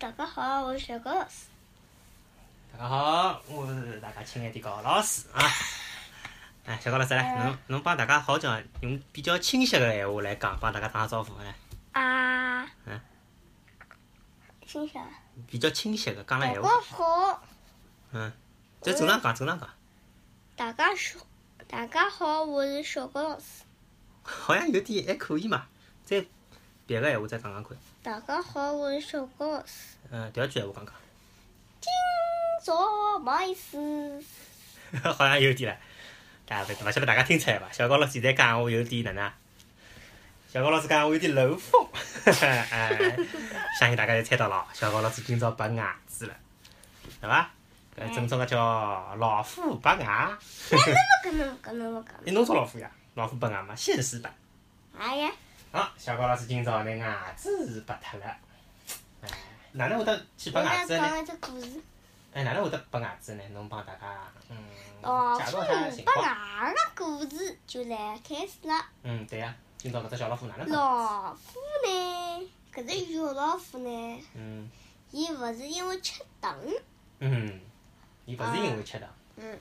[0.00, 1.44] 大家好，我是小高老师。
[2.72, 5.44] 大家好，我是大家亲爱的高老师啊！
[6.64, 11.54] 哎，小高老师来，侬侬帮大家好讲，用比较清晰的闲话来讲，帮大家打个招呼来。
[12.00, 12.64] 啊。
[12.86, 12.98] 嗯。
[14.66, 14.98] 清晰。
[15.46, 16.66] 比较清晰的讲了闲话。
[16.66, 17.42] 大家好。
[18.12, 18.32] 嗯。
[18.80, 19.68] 就正常讲，正常讲。
[20.56, 21.26] 大家好，
[21.68, 23.64] 大家好，我是小高老师。
[24.22, 25.66] 好像有点还可以嘛，
[26.06, 26.24] 再
[26.90, 27.78] 别个闲话再讲讲看。
[28.02, 29.94] 大家好，我是小高老师。
[30.10, 30.94] 嗯，第二句闲话讲讲。
[31.80, 31.92] 今
[32.64, 34.24] 朝没意思。
[35.00, 35.80] 好像有点了，
[36.44, 37.70] 大家勿晓得大家听出来伐？
[37.70, 39.32] 小高老师现在讲话有点哪能？
[40.52, 41.86] 小高老师讲话有点漏风，
[42.24, 43.16] 哎，
[43.78, 46.34] 相信大家侪猜到了，小高老师今朝拔牙齿了，
[47.20, 47.50] 对伐？
[47.96, 50.36] 搿正宗个叫老虎拔牙。
[50.72, 52.34] 那那么可能可能可能。
[52.34, 52.90] 侬说老虎呀？
[53.14, 54.34] 老虎拔牙嘛，现实版。
[54.98, 55.30] 哎呀。
[55.72, 58.26] 好，小高老师今朝拿牙齿拔脱了，
[59.22, 59.28] 哎，
[59.70, 61.04] 哪能会得去拔牙齿呢？
[62.34, 63.44] 哎，哪能会得拔牙齿呢？
[63.52, 64.56] 侬帮大家嗯
[65.38, 66.16] 介绍下情况。
[66.16, 68.84] 拔牙个故事就来开始了。
[69.04, 72.50] 嗯，对呀，今朝搿只小老虎哪能老虎呢？
[72.74, 74.24] 搿只小老虎呢？
[74.34, 74.68] 嗯。
[75.12, 76.58] 伊勿是因为吃糖。
[77.20, 77.60] 嗯。
[78.26, 79.08] 伊勿是因为吃糖。
[79.36, 79.56] 嗯。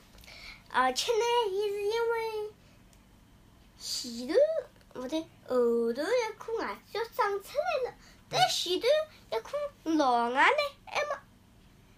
[0.72, 1.20] 而且呢，
[1.52, 2.52] 伊是因为
[3.78, 4.34] 前头。
[5.00, 7.98] 勿对，后头一颗牙齿要长出来了，
[8.30, 8.86] 但前头
[9.32, 9.58] 一颗
[9.96, 11.08] 老牙呢，还没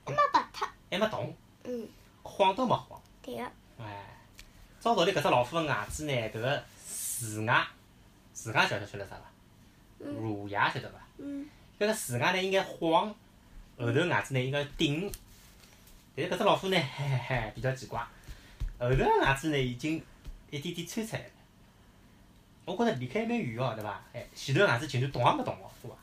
[0.05, 1.89] 还没拔脱，还没动，嗯，
[2.21, 3.01] 晃都没晃。
[3.23, 3.43] 对个。
[3.79, 4.07] 哎，
[4.79, 7.67] 照道理搿只老虎个牙齿呢，搿个树牙，
[8.35, 9.23] 树牙晓得晓得啥伐？
[9.99, 10.99] 乳牙晓得伐？
[11.17, 11.49] 嗯。
[11.79, 13.09] 搿个树牙呢应该晃，
[13.79, 15.11] 后头牙齿呢应该顶。
[16.15, 17.99] 但是搿只老虎呢，嘿嘿嘿，比较奇怪，
[18.79, 20.03] 后头个牙齿呢已经
[20.51, 21.29] 一点点穿出来了。
[22.71, 24.01] 我觉着离开蛮远哦，对伐？
[24.13, 25.95] 哎，前头牙齿竟然动也没动哦，对伐？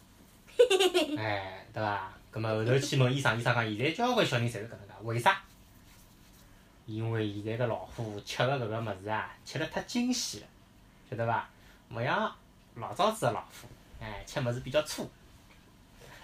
[1.22, 2.12] 哎，对伐？
[2.30, 5.42] 葛末后头去问医生，医生讲现在交关小人侪是搿能介，为啥？
[6.86, 10.47] 因为现在个老虎吃个搿个物事啊，吃了太精细了，
[11.10, 11.48] 晓得伐？
[11.91, 12.34] 勿像
[12.76, 13.69] 老早子个老虎，
[14.00, 15.10] 哎，吃物事比较粗，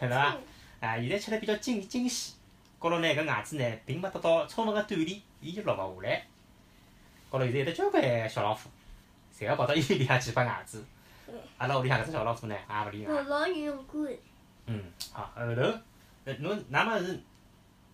[0.00, 0.36] 晓得伐？
[0.80, 2.34] 哎，现在吃了比较精精细，
[2.78, 6.22] 高头呢搿牙齿呢并没得到充分个锻炼，伊就落勿下来。
[7.30, 8.68] 高头现在有得交关小老虎。
[9.36, 10.82] 侪要跑到医院里向去拔牙齿，
[11.58, 13.14] 阿拉屋里向搿只小老虎呢，也勿例外。
[13.14, 14.16] 我老勇敢。
[14.66, 15.62] 嗯，好，后头，
[16.24, 17.20] 呃，侬哪么是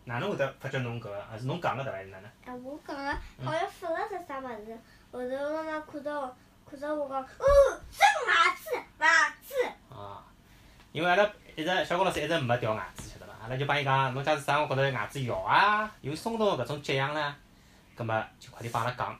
[0.04, 1.24] 哪能会得发觉侬搿个？
[1.30, 1.96] 还是侬讲个对伐？
[1.96, 2.26] 还是哪能？
[2.44, 3.12] 啊，我讲个，
[3.44, 4.78] 好像发了只啥物事，
[5.10, 6.36] 后头妈妈看到，
[6.70, 9.94] 看到我讲，哦，真牙齿，牙齿。
[9.94, 10.22] 啊，
[10.92, 13.32] 因为阿拉一直小高老师一直没掉牙齿，晓得伐？
[13.42, 17.34] 阿拉就帮伊讲，侬假使啥，我觉着牙齿摇啊，有松动个搿种迹象呢，
[17.96, 19.18] 葛末就快点帮阿拉讲。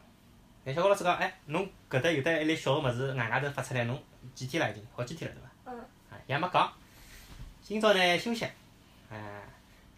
[0.62, 3.98] 哎，小高老师讲，哎，侬搿搭有得一粒小个物事，外外头发出来，侬
[4.34, 4.87] 几天了已经？
[4.94, 5.72] 好几天了，对伐？
[5.72, 5.81] 嗯。
[6.10, 6.71] 啊，也没讲。
[7.62, 8.44] 今朝呢休息，
[9.10, 9.19] 哎，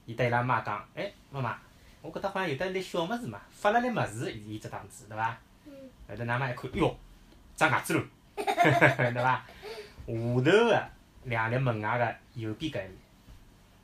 [0.07, 1.59] 伊对伊拉妈讲，哎，妈妈，
[2.01, 5.37] 我搿搭好像有得一粒小物事嘛，发了粒物事，伊只档子，对伐？
[5.67, 5.73] 嗯。
[6.09, 6.97] 后头㑚妈一看，哟，
[7.57, 8.05] 长牙齿了，
[8.37, 9.45] 对伐？
[10.07, 10.89] 下头个
[11.25, 12.99] 两粒门牙个右边搿一粒，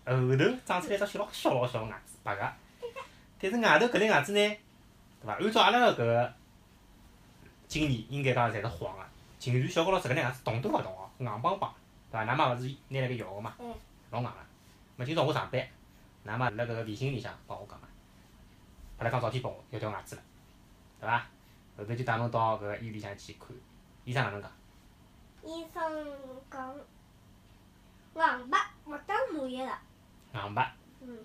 [0.04, 2.52] 后头长出来一只小老小老小个牙齿，白个。
[3.40, 4.38] 但是外头搿粒牙齿呢，
[5.20, 5.34] 对伐？
[5.34, 6.34] 按照阿拉个搿个。
[7.68, 9.04] 经验应该讲侪是黄个，
[9.38, 11.72] 竟然小高老师搿能样子动都勿动哦，硬邦邦，
[12.10, 12.24] 对伐？
[12.24, 13.54] 㑚妈勿是拿辣盖摇个嘛，
[14.10, 15.04] 老硬个。
[15.04, 15.06] 咹？
[15.06, 15.60] 今朝我上班，
[16.26, 17.86] 㑚妈辣搿个微信里向帮我讲个，
[18.96, 20.22] 拍了张照片拨我，要掉牙齿了，
[20.98, 21.26] 对伐？
[21.76, 23.48] 后头就带侬到搿个医院里向去看，
[24.04, 24.50] 医生哪能讲？
[25.44, 26.06] 医生
[26.50, 26.74] 讲，
[28.14, 29.78] 硬拔，勿打麻药了。
[30.34, 30.72] 硬拔。
[31.00, 31.18] 嗯。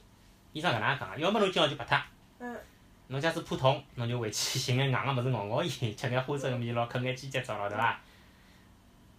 [0.52, 1.98] 医生搿能样讲个，要么侬今朝就拔脱。
[2.40, 2.59] 嗯。
[3.13, 8.00] 侬假使怕痛，侬就回去寻眼硬个物事咬咬伊，吃眼花生米咯，啃眼鸡脚爪咯，对伐？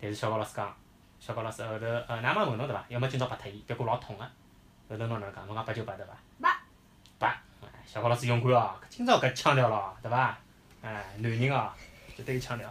[0.01, 0.77] 但是小高老师讲，
[1.21, 2.85] 小高老师后头，呃，㑚妈问侬对伐？
[2.89, 4.25] 要么今朝拔脱伊，别过老痛个。
[4.89, 5.47] 后头侬哪能讲？
[5.47, 6.13] 侬讲拔就拔对伐？
[6.41, 6.61] 拔。
[7.21, 7.41] 拔，
[7.87, 10.37] 小高老师勇敢哦，今朝搿腔调咯，对伐？
[10.83, 11.71] 哎，男人哦，
[12.17, 12.69] 绝对有腔调。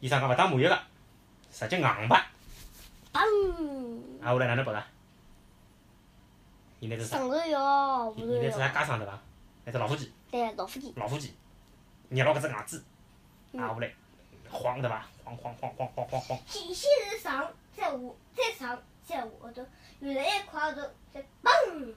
[0.00, 0.78] 医生讲勿打麻药个，
[1.52, 2.26] 直接硬拔。
[3.12, 3.98] 砰！
[4.22, 4.82] 啊，后来哪能拔个？
[6.80, 7.18] 现在是啥？
[7.18, 9.18] 上头药，现在是啥加上对伐？
[9.70, 11.32] 那只老虎机，对，老虎机，老虎机，
[12.08, 12.82] 捏牢搿只牙齿，
[13.52, 13.94] 挨下来，
[14.50, 15.06] 晃对伐？
[15.22, 16.38] 晃晃晃晃晃晃晃。
[16.44, 17.92] 先先是上，再下，
[18.34, 19.64] 再上，再下后头，
[20.00, 20.82] 越来越快后头，
[21.14, 21.94] 再嘣。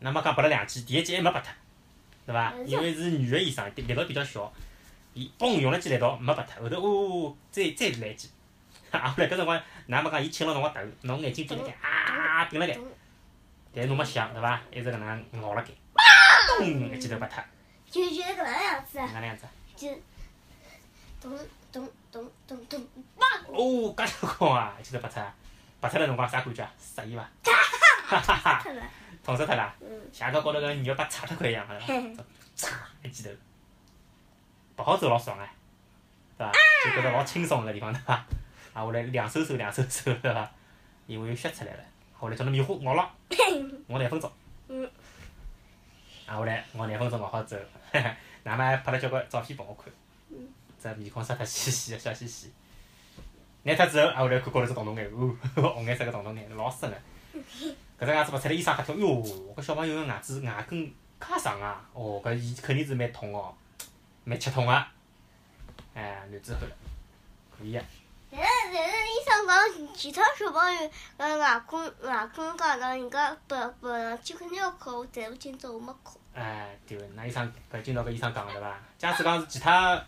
[0.00, 1.52] 那么讲拔了两记，第一记还没拔脱，
[2.26, 2.52] 对伐？
[2.66, 4.52] 因为是女个医生，力道比较小，
[5.12, 8.28] 伊嘣用了记力道没拔脱，后头哦再再来一记，
[8.90, 9.56] 挨下来搿辰光，
[9.88, 12.76] 㑚没讲伊亲牢侬个头，侬眼睛闭辣盖，啊闭辣盖，
[13.72, 14.60] 但是侬没响对伐？
[14.72, 15.70] 一直搿能咬辣盖。
[16.46, 16.66] 咚！
[16.66, 17.42] 一记头拔脱。
[17.90, 18.98] 就就那个那样子。
[18.98, 19.46] 哪能样子？
[19.76, 19.88] 就
[21.20, 21.38] 咚
[21.72, 22.80] 咚咚咚咚，
[23.48, 24.74] 哦，介结棍啊！
[24.80, 25.22] 一记头拔脱，
[25.80, 26.72] 拔脱的辰光啥感觉啊？
[26.78, 27.28] 适意伐？
[28.06, 28.64] 哈哈哈！
[29.24, 29.74] 痛死脱了。
[29.80, 29.88] 嗯。
[30.12, 32.24] 像个高头个肉把擦脱块一样，好嘿像。
[32.56, 33.30] 嚓一记头，
[34.76, 35.52] 勿好走老爽哎，
[36.36, 36.52] 对伐？
[36.84, 38.14] 就觉得老轻松个地方对伐？
[38.74, 40.50] 啊，下来两手手两手手对伐？
[41.06, 41.84] 因为有血出来了，
[42.18, 43.02] 后来叫侬棉花熬牢，
[43.88, 44.30] 熬两分钟。
[46.26, 46.34] 嗯。
[46.34, 47.62] 啊，后来我廿分钟熬好之后，
[48.44, 49.92] 哪么还拍了交关照片拨我看。
[50.80, 50.94] 只。
[51.00, 52.52] 面孔杀脱兮兮个，笑嘻嘻。
[53.62, 55.34] 拿脱之后，啊，后来看高头只洞洞眼，哦，
[55.74, 56.96] 红颜色个洞洞眼，老深个。
[57.98, 59.22] 搿只牙齿拔出来，医生吓跳，哟，
[59.56, 61.88] 搿小朋友个牙齿牙根介长啊！
[61.94, 63.54] 哦，搿伊肯定是蛮痛哦，
[64.24, 64.72] 蛮吃痛个。
[65.94, 66.76] 哎，男子汉了，
[67.56, 67.82] 可以个。
[68.74, 76.16] 但是医生讲，其他小朋友个牙根牙根介长，人家拔拔上去肯定要考，但是今朝我没考。
[76.34, 78.76] 哎，对个，那医生搿今朝搿医生讲个对伐？
[78.98, 80.04] 假使讲是其他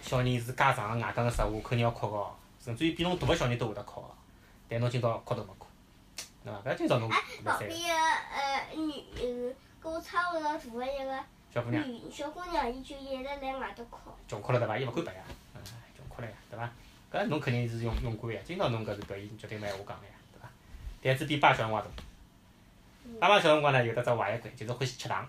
[0.00, 2.26] 小人是介长个牙根个实话，肯定要考个，
[2.64, 4.08] 甚至于比侬大个小人都会得考个。
[4.66, 5.66] 但侬今朝考都没考，
[6.42, 6.70] 对伐？
[6.70, 7.76] 搿今朝侬哎，旁边个
[8.32, 13.98] 呃女呃跟我差勿多大个一个小姑娘小姑娘，伊就一直辣外头哭。
[14.26, 14.78] 穷哭了对伐？
[14.78, 15.20] 伊勿敢白呀，
[15.54, 15.60] 嗯，
[15.94, 16.72] 穷哭了呀，对伐？
[17.10, 20.48] 搿侬肯定是勇勇敢呀，今朝侬搿是表现绝对没闲话讲个呀，对伐？
[21.02, 21.90] 胆子比爸小辰光大。
[23.20, 25.28] 爸爸小辰光呢有得只坏习惯，就是欢喜吃糖，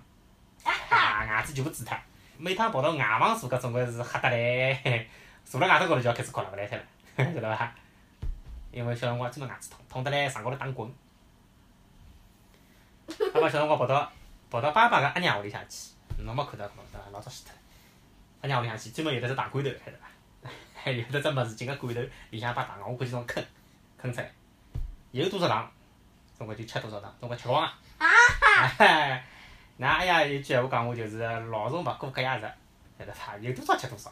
[0.63, 1.95] 啊，牙齿全部蛀脱。
[2.39, 5.07] 每趟跑到外房坐，搿总归是吓得来，
[5.45, 6.83] 坐辣外头高头就要开始哭了，勿来塞了，
[7.15, 7.73] 晓得伐？
[8.71, 10.91] 因为小辰光真个牙齿痛，痛得来床高头打滚。
[13.33, 14.11] 爸爸小辰光跑到
[14.49, 17.09] 跑到爸爸个阿娘屋里向去，侬没看到过对伐？
[17.11, 17.59] 老早死脱了。
[18.41, 20.07] 阿娘屋里向去，专门有得只大罐头，晓得伐？
[20.87, 23.43] 还有得只物事进个罐头里向把糖，我估计种坑
[23.97, 24.31] 坑出来，
[25.11, 25.69] 有多少糖，
[26.37, 27.73] 总归就吃多少糖，总归吃光啊！
[28.77, 29.21] 哎，
[29.77, 32.49] 㑚阿爷有句闲话讲我就是老虫勿过隔夜食，
[32.97, 33.35] 晓得伐？
[33.37, 34.09] 有多少吃多少。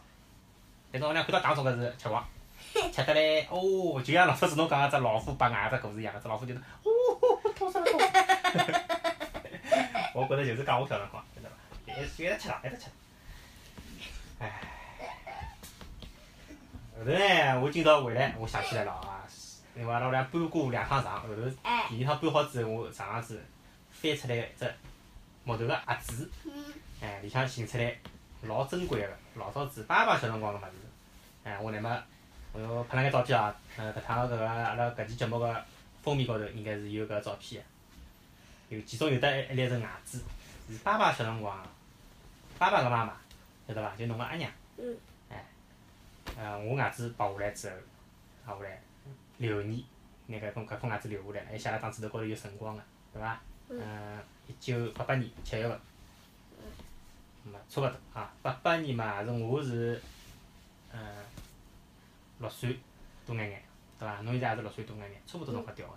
[0.91, 2.21] 但侬屋里向看到糖，总归是吃光，
[2.91, 6.91] 吃得来哦，就像老早子侬讲个只老虎拔牙只故事一样，只老虎就是哦，
[7.55, 8.05] 痛死了痛死
[8.71, 8.81] 了。
[10.13, 11.55] 我觉着就是讲我小辰光，晓得伐？
[11.87, 12.91] 一一直吃糖，一直吃糖。
[14.39, 14.74] 唉。
[16.97, 19.27] 后头呢，我今朝回来，我想起来了啊，
[19.75, 21.85] 另外阿拉屋里向搬过两趟床，后头哎。
[21.89, 23.43] 第二趟搬好之后，我上趟子
[23.91, 24.73] 翻出来一只
[25.43, 26.73] 木头个盒子，嗯。
[27.01, 27.93] 哎，里向寻出来
[28.43, 30.77] 老珍贵个老早子爸爸小辰光个物事，
[31.43, 31.91] 哎，我乃末
[32.53, 35.65] 我又拍了眼照片啊，呃，搿趟搿个阿拉搿期节目个
[36.01, 37.61] 封面高头应该是有搿照片
[38.69, 40.19] 个，有其中有得一一粒是牙齿，
[40.69, 41.61] 是爸爸小辰光，
[42.57, 43.17] 爸爸个妈妈，
[43.67, 43.93] 晓得伐？
[43.97, 44.49] 就侬个阿娘。
[44.77, 44.97] 嗯。
[46.37, 47.69] 哎，呃，我牙齿拔下来之
[48.45, 48.81] 后，挨下来
[49.37, 49.83] 留念，
[50.27, 52.83] 拿搿种搿颗牙齿留下来，还写辣档纸头高头有辰光个，
[53.13, 53.41] 对伐？
[53.69, 53.79] 嗯。
[53.79, 55.79] 呃，一九八八年七月份。
[56.57, 57.51] 嗯。
[57.51, 60.01] 嘛，差勿多啊，八八年嘛，是我是，
[60.91, 60.99] 嗯，
[62.39, 62.79] 六岁
[63.25, 63.63] 多眼眼，
[63.99, 64.21] 对伐？
[64.21, 65.93] 侬现在也是六岁多眼眼，差勿多辰光掉个。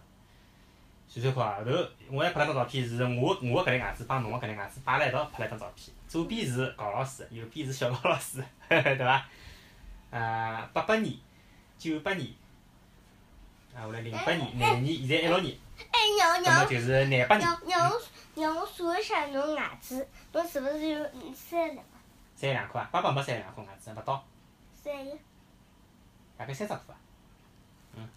[1.11, 1.71] 算算看啊，后头
[2.11, 9.27] 我还拍了张照片，是我我个搿粒牙齿帮侬个搿粒牙齿摆辣一道拍了张照片，左边是高老师，右边是小高老师，对伐？
[10.11, 11.15] 呃，八八年、
[11.79, 12.33] 九八年，
[13.75, 15.57] 啊，后来零八年、廿年，现在一六年，
[15.93, 17.47] 哎，娘那么娘就是廿八年。
[17.47, 18.01] 娘娘，我
[18.35, 21.85] 娘我数一下侬牙齿，侬是勿是有嗯三两？
[22.35, 22.89] 三两颗啊？
[22.91, 24.25] 爸爸没三两颗牙齿，勿到，
[24.75, 25.19] 三一。
[26.37, 26.99] 大概三十颗啊。
[27.93, 28.09] 三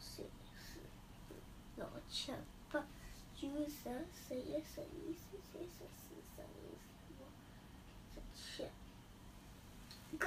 [0.00, 0.24] 四五
[1.76, 2.32] 六七
[2.70, 2.80] 八
[3.34, 3.82] 九十
[4.28, 5.20] 十一十二十
[5.52, 7.20] 三十四十五十六
[8.14, 8.64] 十七，
[10.18, 10.22] 搿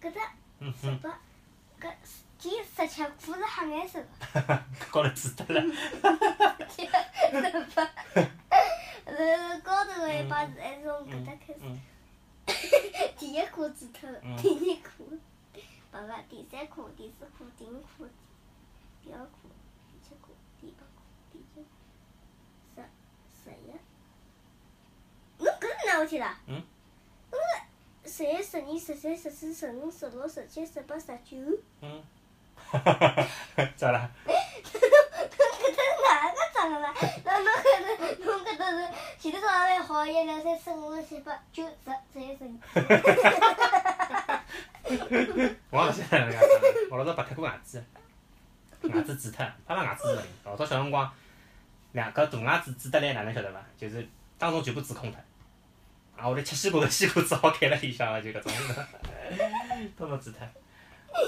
[0.00, 0.04] 搿
[0.80, 1.18] 十八，
[1.78, 1.92] 搿
[2.38, 4.08] 第十七颗是黑颜色个。
[4.90, 5.60] 高头紫脱了。
[6.70, 6.86] 十
[7.74, 7.90] 八，
[9.04, 11.60] 呃高头个一把是还是从搿搭开始。
[11.62, 11.78] 嗯。
[13.18, 15.04] 第一颗紫脱了嗯，第二颗，
[15.90, 18.08] 爸爸，第三颗、第四颗、第五颗、
[19.04, 19.30] 第二颗、
[19.92, 21.62] 第七颗、第八颗、第九
[22.74, 22.82] 颗、
[23.44, 23.70] 十、十一。
[25.44, 26.38] 侬搿是哪回事啦？
[26.46, 26.62] 嗯。
[28.04, 31.36] 十一、十二、十三、十四、十五、十六、十七、十八、十九。
[31.80, 32.02] 嗯。
[32.54, 33.26] 哈哈哈！
[33.76, 34.08] 咋啦？
[34.24, 36.94] 侬搿搭是哪个长个啦？
[37.24, 37.90] 那侬搿搭，
[38.24, 38.76] 侬搿搭是
[39.18, 41.70] 前头早上好，一二三四五六七八九十
[42.12, 42.46] 十一十二。
[45.70, 46.46] 我也勿晓得哪能介长，
[46.90, 47.82] 我老早拔脱过牙齿，
[48.82, 50.24] 牙齿蛀脱，爸爸牙齿是勿灵。
[50.44, 51.10] 老早小辰光，
[51.92, 53.64] 两搿大牙齿蛀得来哪能晓得伐？
[53.76, 54.06] 就是
[54.38, 55.20] 当中全部蛀空脱。
[56.20, 58.52] 啊，我来吃西瓜头，西瓜只好开辣里向个，就搿种，
[59.96, 60.46] 都没蛀脱，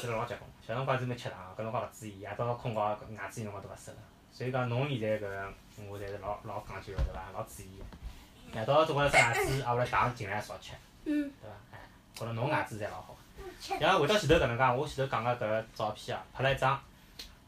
[0.00, 0.50] 蛀了老结棍。
[0.60, 3.96] 小辰光专门吃糖，搿辰光勿注意，夜到困觉牙齿有辰光都勿适了。
[4.30, 5.52] 所以讲侬现在搿个，
[5.88, 7.22] 我侪是老老讲究个对伐？
[7.32, 8.58] 老注意个。
[8.58, 10.72] 夜到总归是牙齿，挨下来糖尽量少吃，
[11.06, 11.32] 嗯。
[11.40, 11.56] 对伐？
[11.72, 11.78] 哎，
[12.14, 13.16] 觉着侬牙齿侪老好。
[13.58, 13.78] 吃。
[13.78, 16.78] 像回到前头搿能介，我前头讲个搿个照片啊，拍了一张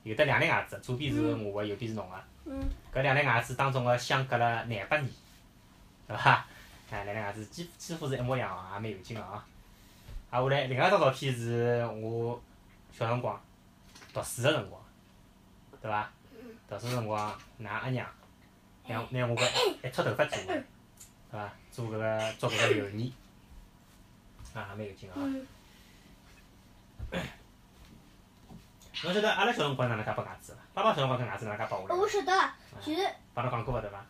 [0.03, 2.17] 有得两粒牙齿，左边是我个，右边是侬个。
[2.47, 2.71] 嗯。
[2.95, 5.11] 搿两粒牙齿当中个相隔了廿八年，
[6.09, 6.47] 对伐？
[6.91, 9.45] 哎，两粒牙齿几几乎是一模一样哦，也蛮有劲个啊。
[10.31, 12.41] 啊，下来另外一张照片是我
[12.93, 13.41] 小辰光
[14.13, 14.81] 读书个辰光，
[15.81, 16.11] 对伐？
[16.69, 18.07] 读书辰光，㑚阿娘
[18.87, 20.65] 拿拿我搿一撮头发做个，对
[21.31, 21.53] 伐？
[21.73, 23.13] 做搿个做搿个留念，
[24.55, 25.23] 啊，也蛮有劲个啊。
[29.03, 30.59] 侬晓得阿拉小辰光哪能介拔牙齿伐？
[30.75, 31.95] 爸爸小辰光搿牙齿哪能介拔下来？
[31.97, 34.05] 我晓得，就是帮侬讲过个对伐？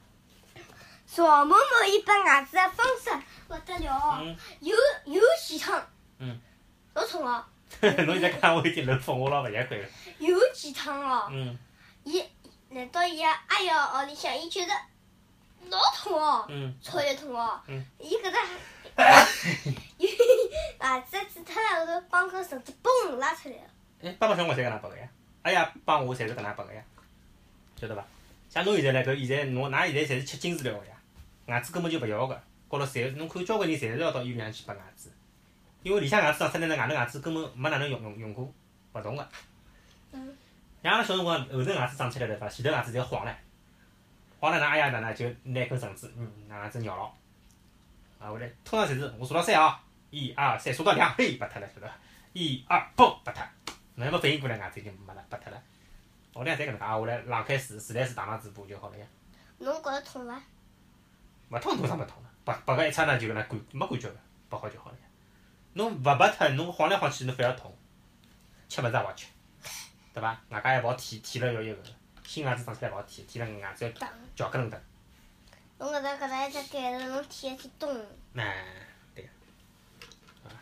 [1.15, 3.11] 赵某某伊拔牙齿个方式
[3.49, 4.37] 勿得了哦，嗯。
[4.61, 5.87] 又又细长。
[6.19, 6.41] 嗯。
[6.95, 7.45] 老痛哦。
[7.81, 9.87] 侬现在讲我已经漏风，我老勿习惯了。
[10.19, 11.29] 有几趟哦。
[11.31, 11.57] 嗯。
[12.03, 12.23] 伊
[12.71, 14.73] 来到伊个阿爷屋里向，伊觉得
[15.69, 16.45] 老痛哦。
[16.49, 16.75] 嗯。
[16.83, 17.61] 超级痛哦。
[17.69, 17.85] 嗯。
[17.99, 20.09] 伊搿只，伊
[20.81, 23.63] 牙齿剪脱了后头，帮根绳子嘣拉出来了。
[24.03, 25.09] 哎，爸爸小我侪搿能拔个呀？
[25.43, 26.83] 阿爷帮我侪是搿能拔个呀，
[27.81, 28.05] 晓得伐？
[28.51, 30.94] 像侬现在唻，搿现在侬㑚现在侪是吃精治疗个呀，
[31.47, 32.35] 牙齿根本就勿要个，
[32.69, 35.11] 高头侪侬看交关人侪是要到医院里向去拔牙齿，
[35.83, 38.53] 因为里向牙齿长出来呢，外头牙齿根本没哪能用用用过，
[38.93, 39.29] 勿动个。
[40.13, 40.37] 嗯。
[40.83, 42.49] 像阿拉小辰光后头牙齿长出来对伐？
[42.49, 43.35] 前头牙齿侪晃唻，
[44.39, 47.05] 晃唻，㑚阿爷哪能就拿根绳子，嗯，拿牙齿咬牢，
[48.19, 49.75] 啊，后来通常侪是我数到三哦，
[50.11, 51.95] 一二三，数到两，嘿，拔脱了，晓得伐？
[52.33, 53.43] 一二，嘣，拔脱。
[53.95, 55.63] 侬还没反应过来，牙齿已经没了，拔脱了。
[56.35, 59.07] 屋里向侪搿能介，下来冷开水，自来水打上嘴巴就好了呀。
[59.59, 60.43] 侬觉着痛伐？
[61.51, 62.31] 勿痛，痛啥勿痛了？
[62.45, 64.17] 拔拔个一刹那就搿能感没感觉个，
[64.49, 65.03] 拔好就好了呀。
[65.75, 67.75] 侬勿拔脱，侬晃来晃去，侬反而痛。
[68.69, 69.27] 吃物事也勿好吃，
[70.13, 70.41] 对伐？
[70.49, 71.79] 外加还勿好舔，舔了要一个
[72.25, 74.83] 新牙齿长出来勿好舔，舔了牙齿要嚼咯楞的。
[75.79, 77.89] 侬搿搭搿搭一只盖子，侬舔下去咚。
[78.35, 78.65] 哎，
[79.15, 79.29] 对。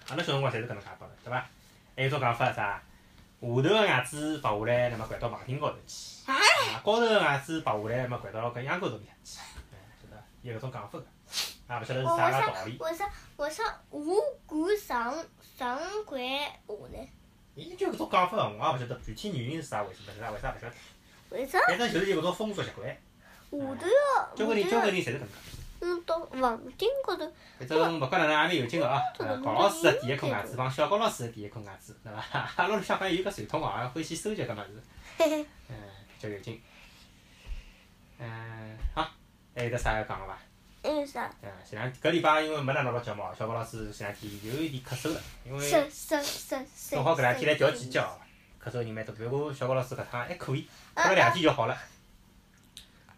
[0.08, 1.46] 阿拉小辰光侪是搿能介拔个，对伐？
[1.96, 2.82] 还有种讲法啥？
[3.40, 6.34] 下头个牙齿拔下来，那么掼到房顶高头去；啊，
[6.84, 9.40] 高头个牙齿拔下来，么掼到搿秧歌头里向去。
[10.44, 10.52] 哎，晓得伐？
[10.52, 11.06] 有搿种讲法个，
[11.68, 12.76] 也勿晓得是啥个道理。
[12.78, 13.08] 为啥？
[13.36, 13.62] 为啥？
[13.90, 15.14] 我敢上
[15.56, 17.08] 上掼下呢？
[17.54, 20.74] 伊就搿种讲法个，我也勿晓得具体原因是啥回事，勿是啥为啥勿晓得。
[21.30, 21.58] 为啥？
[21.66, 22.88] 反正就是有搿种风俗习惯。
[22.88, 22.96] 下
[23.50, 24.34] 头要。
[24.34, 25.34] 交关人，交关人侪是搿能介。
[25.84, 27.30] 嗯，到房顶高头。
[27.58, 29.00] 反正勿管哪能，也蛮有劲个啊！
[29.18, 32.22] 高老师个第一颗牙齿帮小高老师个第一颗牙齿，对伐？
[32.56, 34.82] 阿拉里向好像有搿传统哦，欢喜收集搿物事。
[35.68, 35.76] 嗯，
[36.16, 36.62] 比较有劲。
[38.18, 39.10] 嗯，好，
[39.54, 40.38] 还有得啥要讲个伐？
[40.82, 41.30] 还有啥？
[41.42, 48.18] 嗯，前两搿礼拜因为没哪能录节目，小高老师前两天有一点咳嗽了，因为正好搿两天来调季节哦，
[48.60, 49.14] 咳嗽人蛮多。
[49.14, 51.78] 不过小高老师搿趟还可以，过了两天就好了。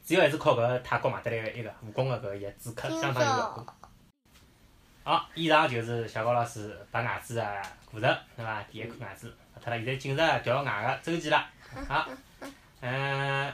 [0.05, 3.75] 主要还是靠搿泰国买得来个一个武功个搿个止咳，相当有效果。
[5.03, 8.63] 好，以上就是小高老师拔牙齿个过程，对伐？
[8.65, 11.47] 第一颗牙齿拔脱了，现在进入调牙个周期了。
[11.89, 12.07] 好，
[12.81, 13.51] 嗯，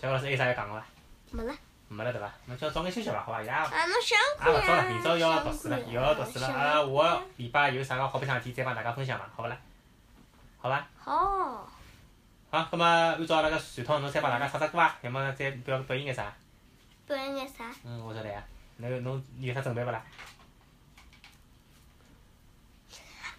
[0.00, 0.86] 小高老师还有啥要讲个伐？
[1.32, 1.52] 没了。
[1.88, 2.30] 没了对伐？
[2.46, 3.22] 侬叫早眼休息伐？
[3.22, 3.42] 好伐？
[3.42, 3.68] 也也勿
[4.40, 6.46] 早了，明朝要读书了，又要读书了。
[6.46, 9.28] 啊，下个礼拜有啥个好白相事体，再帮大家分享伐？
[9.34, 9.56] 好勿啦？
[10.60, 10.86] 好伐？
[11.02, 11.68] 好。
[12.50, 14.96] 好，葛末按照阿拉个传统，侬再帮大家唱只歌伐？
[15.02, 16.32] 要么再表表演眼啥？
[17.06, 17.64] 表演眼啥？
[17.84, 18.42] 嗯，我晓得呀。
[18.76, 20.02] 侬侬有啥准备勿啦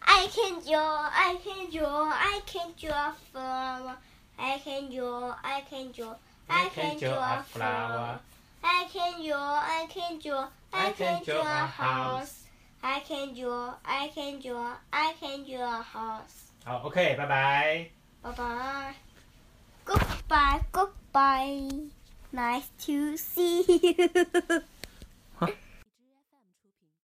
[0.01, 3.95] ？I can draw, I can draw, I can draw flower.
[4.37, 6.15] I can draw, I can draw,
[6.47, 8.19] I can draw flower.
[8.62, 12.44] I can draw, I can draw, I can draw a house.
[12.82, 16.50] I can draw, I can draw, I can draw a house.
[16.64, 17.90] 好，OK，拜拜。
[18.22, 18.94] Bye bye.
[19.84, 21.90] Goodbye, goodbye.
[22.32, 24.10] Nice to see you.